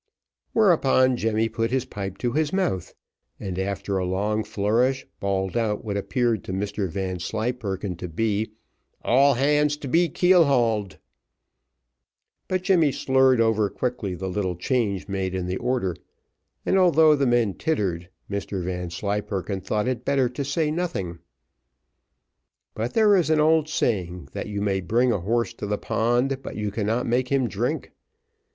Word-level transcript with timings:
Whereupon 0.53 1.15
Jemmy 1.15 1.47
put 1.47 1.69
his 1.69 1.85
pipe 1.85 2.17
to 2.17 2.31
his 2.31 2.51
mouth, 2.51 2.95
and 3.39 3.59
after 3.59 3.99
a 3.99 4.03
long 4.03 4.43
flourish, 4.43 5.05
bawled 5.19 5.55
out 5.55 5.85
what 5.85 5.95
appeared 5.95 6.43
to 6.45 6.51
Mr 6.53 6.89
Vanslyperken 6.89 7.95
to 7.97 8.07
be 8.07 8.51
all 9.03 9.35
hands 9.35 9.77
to 9.77 9.87
be 9.87 10.11
heel 10.17 10.45
hauled; 10.45 10.97
but 12.47 12.63
Jemmy 12.63 12.91
slurred 12.91 13.39
over 13.39 13.69
quickly 13.69 14.15
the 14.15 14.27
little 14.27 14.55
change 14.55 15.07
made 15.07 15.35
in 15.35 15.45
the 15.45 15.57
order, 15.57 15.95
and, 16.65 16.79
although 16.79 17.15
the 17.15 17.27
men 17.27 17.53
tittered, 17.53 18.09
Mr 18.27 18.63
Vanslyperken 18.63 19.61
thought 19.61 19.87
it 19.87 20.03
better 20.03 20.27
to 20.27 20.43
say 20.43 20.71
nothing. 20.71 21.19
But 22.73 22.93
there 22.95 23.15
is 23.15 23.29
an 23.29 23.39
old 23.39 23.69
saying, 23.69 24.29
that 24.31 24.47
you 24.47 24.61
may 24.61 24.81
bring 24.81 25.11
a 25.11 25.19
horse 25.19 25.53
to 25.53 25.67
the 25.67 25.77
pond, 25.77 26.41
but 26.41 26.55
you 26.55 26.71
cannot 26.71 27.05
make 27.05 27.27
him 27.31 27.47
drink. 27.47 27.91